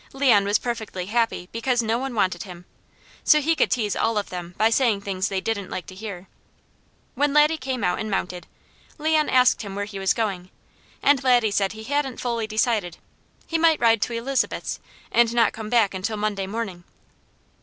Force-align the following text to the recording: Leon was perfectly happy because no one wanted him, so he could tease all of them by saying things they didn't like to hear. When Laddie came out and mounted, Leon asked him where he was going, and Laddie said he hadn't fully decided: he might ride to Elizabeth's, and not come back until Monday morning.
Leon 0.13 0.45
was 0.45 0.57
perfectly 0.57 1.05
happy 1.05 1.47
because 1.51 1.83
no 1.83 1.99
one 1.99 2.15
wanted 2.15 2.41
him, 2.41 2.65
so 3.23 3.39
he 3.39 3.55
could 3.55 3.69
tease 3.69 3.95
all 3.95 4.17
of 4.17 4.31
them 4.31 4.55
by 4.57 4.67
saying 4.67 4.99
things 4.99 5.27
they 5.27 5.39
didn't 5.39 5.69
like 5.69 5.85
to 5.85 5.93
hear. 5.93 6.27
When 7.13 7.33
Laddie 7.33 7.59
came 7.59 7.83
out 7.83 7.99
and 7.99 8.09
mounted, 8.09 8.47
Leon 8.97 9.29
asked 9.29 9.61
him 9.61 9.75
where 9.75 9.85
he 9.85 9.99
was 9.99 10.15
going, 10.15 10.49
and 11.03 11.23
Laddie 11.23 11.51
said 11.51 11.73
he 11.73 11.83
hadn't 11.83 12.19
fully 12.19 12.47
decided: 12.47 12.97
he 13.45 13.59
might 13.59 13.79
ride 13.79 14.01
to 14.01 14.13
Elizabeth's, 14.13 14.79
and 15.11 15.35
not 15.35 15.53
come 15.53 15.69
back 15.69 15.93
until 15.93 16.17
Monday 16.17 16.47
morning. 16.47 16.83